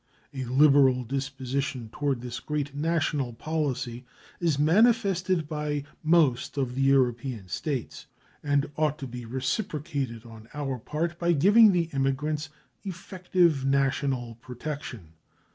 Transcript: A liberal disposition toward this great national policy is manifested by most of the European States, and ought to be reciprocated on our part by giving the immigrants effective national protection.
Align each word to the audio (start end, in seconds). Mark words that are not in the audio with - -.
A 0.33 0.45
liberal 0.45 1.03
disposition 1.03 1.89
toward 1.91 2.21
this 2.21 2.39
great 2.39 2.73
national 2.73 3.33
policy 3.33 4.03
is 4.39 4.57
manifested 4.57 5.47
by 5.47 5.83
most 6.01 6.57
of 6.57 6.73
the 6.73 6.81
European 6.81 7.47
States, 7.47 8.07
and 8.41 8.71
ought 8.77 8.97
to 8.97 9.05
be 9.07 9.25
reciprocated 9.25 10.25
on 10.25 10.49
our 10.55 10.79
part 10.79 11.19
by 11.19 11.33
giving 11.33 11.71
the 11.71 11.87
immigrants 11.93 12.49
effective 12.83 13.63
national 13.63 14.39
protection. 14.41 15.09